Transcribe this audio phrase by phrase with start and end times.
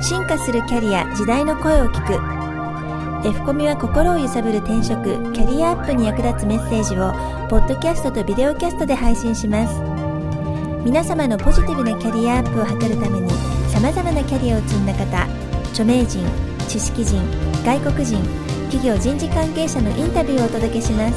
[0.00, 3.28] 進化するキャリア時代の声を聞く。
[3.28, 7.10] F コミは心を揺さぶる転職キャリアアップに役立つメッセージを
[7.48, 9.74] ポッドキャストとビデオキャストで配信します。
[10.84, 13.28] 皆様のポジティブなキャリアアップを図るために
[13.72, 15.26] 様々なキャリアを積んだ方
[15.70, 16.24] 著名人
[16.68, 17.20] 知識人
[17.64, 18.22] 外国人
[18.70, 21.14] 企業人事関係者のインタビューをお届けします。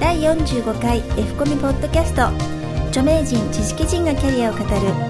[0.00, 2.28] 第45回 F コミポッドキャスト。
[2.88, 5.07] 著名人知識人がキャリアを語る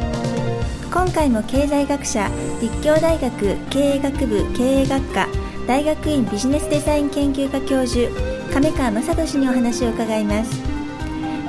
[0.90, 5.28] 今回も経済学者立教大学経営学部経営学科
[5.66, 8.10] 大学院ビジネスデザイン研究科教授
[8.52, 10.50] 亀川雅人氏にお話を伺います。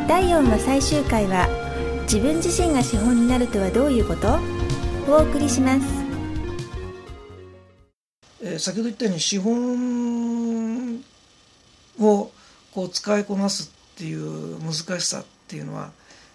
[0.07, 1.47] 第4話最終回は
[2.03, 4.39] 自分自身が資本になるとはどういうこと？
[5.07, 5.85] お送りします、
[8.41, 10.97] えー先ほど言ったように資本
[11.99, 12.31] を
[12.73, 15.91] こう使いこなすっていう難しさっていうのは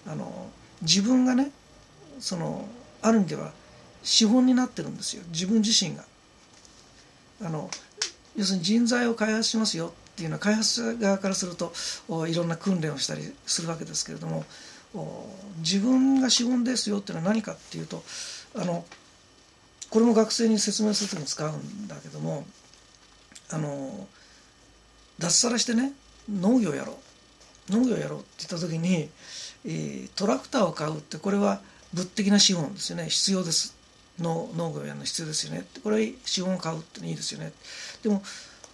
[0.06, 0.48] あの
[0.82, 1.50] 自分がね
[2.18, 2.66] その
[3.04, 3.52] ある意味では
[4.02, 5.22] 資本になってるんですよ。
[5.28, 6.04] 自分自身が。
[7.42, 7.70] あの
[8.34, 9.92] 要するに人材を開発しますよ。
[10.14, 11.72] っていうのは開発者側からすると
[12.08, 14.44] おいろんな訓練をしたりするわけですけれども
[15.58, 18.04] 自分が資本ですよっていうのは何かっていうと
[18.54, 18.84] あの
[19.90, 22.44] これも学生に説明する時に使うんだけども
[23.50, 24.06] あの
[25.18, 25.92] 脱サラしてね
[26.30, 26.96] 農業やろう。
[27.72, 29.08] 農業やろうって言った時に、
[29.64, 31.60] えートラクターを買うってこれは
[31.94, 33.08] 物的な資本ですよね。
[33.08, 33.76] 必要です。
[34.20, 35.64] 農農業をやるの必要ですよね。
[35.82, 37.52] これ資本を買うっていいですよね。
[38.02, 38.22] でも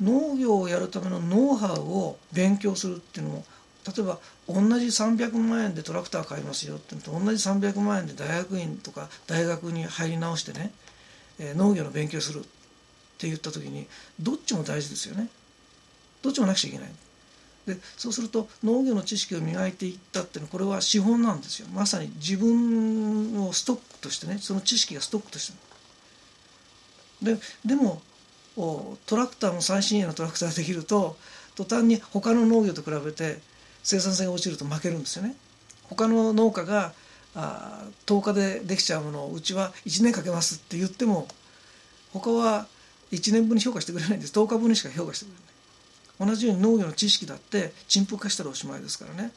[0.02, 3.44] 農業をやるためのノウハウを勉強するっていうのも
[3.86, 10.72] 例えば同じ300万円でトラクター買いますよってのと同じ300万円で大学院とか大学に入り直してね、
[11.38, 12.42] え農業の勉強するっ
[13.18, 13.86] て言った時に
[14.18, 15.28] どっちも大事ですよね。
[16.22, 16.88] どっちもなくちゃいけない。
[17.74, 21.68] でそうすると農業の知識を磨いていったっていうのはこれは資本なんですよ。
[21.72, 25.58] まさに自分をストックとしてねその知識がストックとして。
[27.22, 28.02] ででも
[29.06, 31.16] トラクターも最新鋭のトラクターができると
[31.54, 33.38] 途端に他の農業と比べて
[33.82, 35.34] 生産性が落ちると負けるんですよね。
[35.84, 36.92] 他の農家が
[37.34, 41.28] あ10日でできちゃうものをうちは1年かけますって言っても
[42.12, 42.66] 他は
[43.12, 44.32] 1年分に評価してくれないんです。
[44.32, 45.42] 10日分にしか評価してくれない。
[46.20, 49.32] 同じように農業の知識だって陳腐化したらおしまいですからね。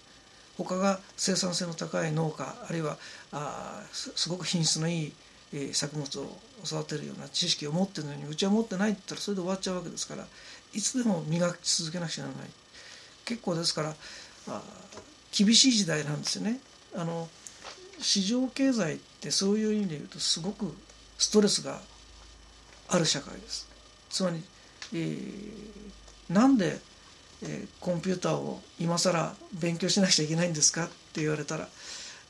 [0.57, 2.97] 他が生産性の高い農家あるいは
[3.31, 5.13] あすごく品質のいい、
[5.73, 10.25] 作物を育てるような知識を持ってるのにうちは持ってないって言ったらそれで終わっちゃうわけですから
[10.73, 12.49] いつでも磨き続けなくちゃならない。
[13.25, 13.95] 結構ですから
[14.49, 14.61] あ
[15.31, 16.59] 厳しい時代なんですよね。
[16.95, 17.29] あの
[17.99, 20.75] 市場経済ってそういう意味で言うとすごく
[21.17, 21.79] ストレスが
[22.89, 23.67] ある社会です。
[24.09, 24.43] つまり、
[24.93, 26.79] えーなんで、
[27.43, 31.67] えーコンピューターを今更勉強しなくちゃいけないんですかって言われたら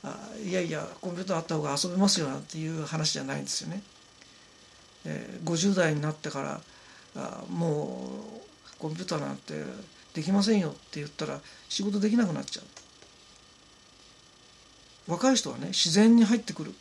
[0.02, 3.82] あいやいやコンピューターあった方が遊べますよなんていう話じゃないんですよね。
[5.04, 6.60] えー50代になってから
[7.16, 8.10] あも
[8.76, 9.54] うコンピューターなんて
[10.14, 12.64] できませんよって言ったら仕事できなくなっちゃう。
[15.06, 16.74] 若い人はね自然に入ってくる。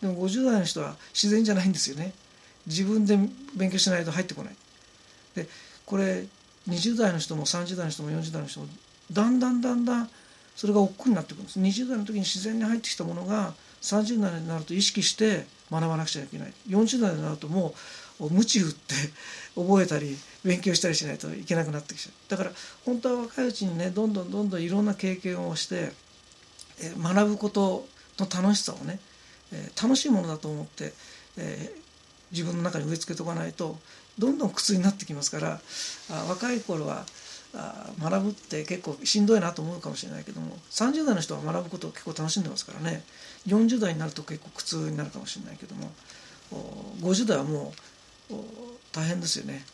[0.00, 2.12] でも50代の人は自然じゃないんですよね。
[2.66, 3.18] 自分で
[3.56, 4.56] 勉強しないと入ってこない。
[5.34, 5.48] で
[5.88, 6.26] これ
[6.68, 8.66] 20代の人も30代の人も40代の人も
[9.10, 10.10] だんだんだんだん
[10.54, 11.58] それが億劫になってくるんです。
[11.58, 16.52] 20代の時に自然に入ってきたものが30代になると意識して学ばなくちゃいけない。
[16.68, 17.74] 40代になるとも
[18.20, 18.94] う鞭打って
[19.54, 22.30] 覚えたり勉強したりしないといけなくなってきちゃう。
[22.30, 22.50] だから
[22.84, 25.92] 本当は若いうちにねどんどんどんどんいろんな経験をして
[27.00, 27.88] 学ぶこと
[28.18, 28.98] の楽しさをね、
[29.80, 30.92] 楽しいものだと思って、
[31.38, 31.87] えー
[32.32, 33.78] 自分の中に植え付けておかないと
[34.18, 35.60] どんどん苦痛になってきますから
[36.10, 37.06] あ若い頃は
[37.54, 43.02] あ学ぶって結構しんどいなと思うかもしれないけども30代の人は学ぶことを結構楽しんでますからね。
[43.46, 45.90] 40代になると結構苦痛になるかもしれないけども
[47.00, 47.72] 50代はも
[48.30, 48.34] う
[48.92, 49.64] 大変ですよね。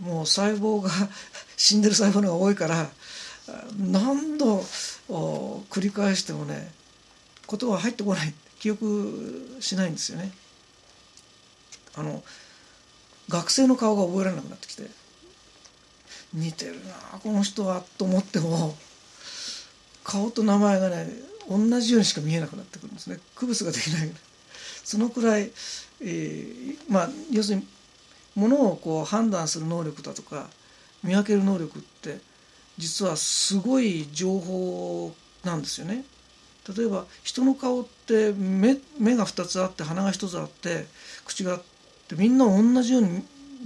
[0.00, 0.90] もう細胞が
[1.56, 2.88] 死んでる細胞のが多いから
[3.76, 4.64] 何度
[5.70, 6.72] 繰り返してもね
[7.50, 8.32] 言葉が入ってこない。
[8.58, 10.32] 記憶しないんですよね。
[11.98, 12.22] あの
[13.28, 14.84] 学生の顔が覚えられなくなってきて
[16.34, 18.74] 似てるなこの人はと思っても
[20.04, 21.08] 顔と名前がね
[21.48, 24.10] 同じようにしか見えなくなってくるんですね区別ができない
[24.84, 25.50] そのくらい、
[26.00, 27.66] えーまあ要するに
[28.34, 30.48] ものをこう判断する能力だとか
[31.02, 32.18] 見分ける能力って
[32.78, 35.12] 実はすごい情報
[35.44, 36.04] なんですよね。
[36.76, 40.86] 例えば人の顔って目目が2つあって鼻が1つあって
[41.24, 41.60] 口が
[42.10, 43.02] あってみんな同じよう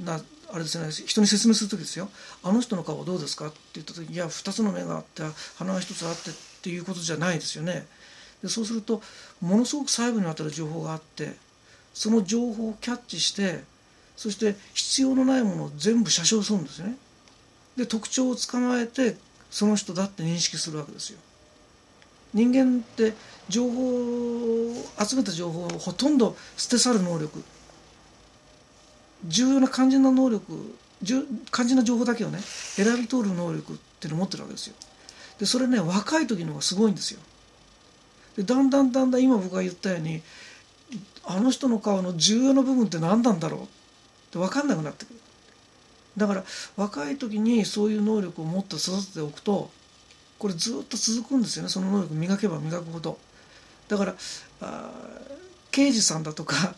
[0.05, 0.21] な
[0.53, 2.11] あれですね人に説明する時ですよ
[2.45, 5.23] 「あの人の顔はどうですか?」って言った時いや2つの目があって
[5.57, 7.87] 鼻が1つあってっていうことじゃないですよね。
[8.43, 9.03] でそうすると
[9.41, 11.37] ものすごく細部にわたる情報があって
[11.95, 13.65] その情報をキャッチして
[14.17, 16.97] そして必要のないものを全部写生するんですね
[17.77, 19.17] で特徴を捕まえて
[19.51, 21.19] その人だって認識するわけですよ
[22.35, 23.15] 人間って
[23.49, 24.75] 情報
[25.07, 27.43] 集めた情報をほとんど捨て去る能力
[29.27, 34.75] 重要な肝心な能力肝心な情報だけをね選び取る能力っていうのを持ってるわけですよ。
[35.39, 37.21] でそれね若い時の方がすごいんですよ。
[38.37, 40.23] でだんだんだんだん今僕が言ったように
[41.25, 43.61] あの人の顔の重要な部分って何なんだろう？
[43.63, 43.67] っ
[44.31, 45.21] て分かんなくなってくる。
[46.17, 46.45] だから
[46.77, 49.71] 若い時にそういう能力を持って育てておくと
[50.39, 51.69] これずっと続くんですよね。
[51.69, 53.19] その能力磨けば磨くほど。
[53.89, 54.15] だから
[54.61, 54.91] あ
[55.71, 56.75] 刑事さんだとか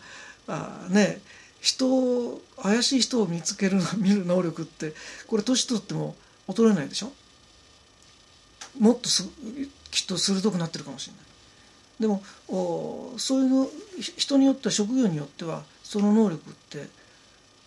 [0.47, 1.21] あね
[1.65, 4.93] 人怪しい人を見つける 見る能力って
[5.25, 6.15] これ年取っても
[6.47, 7.11] 衰えないでしょ？
[8.77, 9.27] もっとす
[9.89, 11.25] きっと鋭くなってるかもしれない。
[12.01, 13.69] でもおそういうの
[13.99, 16.87] 人によっては職業によってはその能力って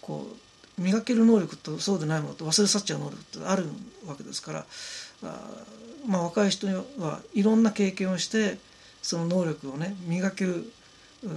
[0.00, 0.28] こ
[0.78, 3.66] う磨ける能力とそうでないものと忘れ去っちゃう能力ってある
[4.06, 4.66] わけですから
[5.24, 5.40] あ
[6.06, 8.58] まあ若い人にはいろんな経験をして
[9.02, 10.70] その能力をね磨ける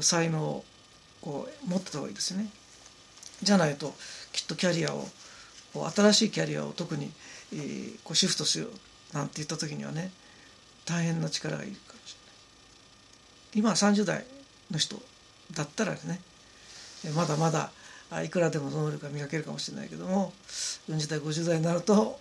[0.02, 0.66] 才能を
[1.22, 2.48] こう持ってた方がいいですよね。
[3.44, 3.94] じゃないと
[4.32, 5.08] きっとキャリアを
[5.74, 7.12] 新しいキャリアを特に、
[7.54, 8.68] えー、こうシフトしよ
[9.14, 10.12] うなんて言った時にはね
[10.86, 12.16] 大変な力がいるかもし
[13.56, 13.72] れない。
[13.72, 14.26] 今30代
[14.70, 15.02] の人
[15.54, 16.22] だったらね
[17.16, 17.72] まだまだ
[18.24, 20.34] いくらでも能力が磨けるかもしれないけども
[20.90, 22.20] 40代50代になると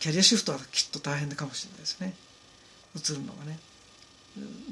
[0.00, 2.14] キャリアシフトはきっと大変かもしれないですね。
[2.96, 3.58] 移るのがね。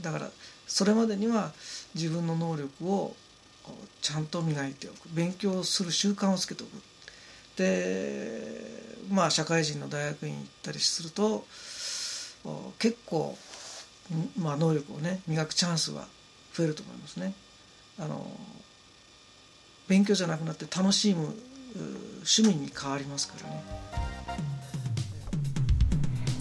[0.00, 0.30] だから
[0.66, 1.52] それまでには
[1.94, 3.14] 自分の能力を
[4.00, 6.70] ちゃんと磨いておく勉強する習慣をつけておく
[7.56, 11.44] でまあ社会人の大学院行ったりすると
[12.78, 13.36] 結構、
[14.38, 16.06] まあ、能力をね磨くチャンスは
[16.54, 17.34] 増えると思いますね。
[17.98, 18.30] あの
[19.88, 21.34] 勉強じゃなくなって楽しむ
[21.74, 23.62] 趣味に変わりますからね。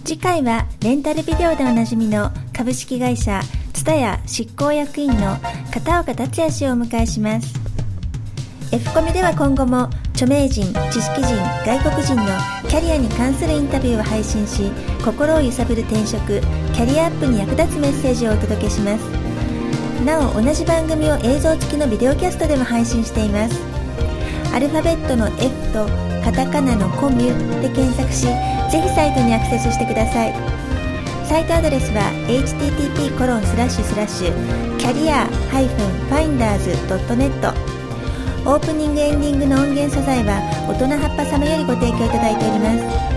[0.04, 3.40] 次回はレンタルビデオでおなじみの株式会社
[3.86, 5.38] 蔦屋執行役員の
[5.72, 7.54] 片岡達也氏をお迎えします。
[8.72, 12.24] F コミでは今後も著名人知識人外国人の
[12.68, 14.72] キャリアに関するインタビューを配信し
[15.04, 16.40] 心を揺さぶる転職
[16.74, 19.02] キャリアアップに役立つメッセージをお届けします。
[20.04, 23.54] なお同じ番組を映像付きのビデオキャストでも配信しています。
[24.52, 25.86] アルファベットの F と
[26.24, 30.55] カタカナのコミュで検索しぜひサイトにアクセスしてください。
[31.28, 37.52] サイトアドレスは http コロンスラッシュスラッシュキャリア -finders.net
[38.46, 42.78] オープニングエンディングの音源素材は大人葉っぱ様よりご提供いただいておりま
[43.10, 43.15] す。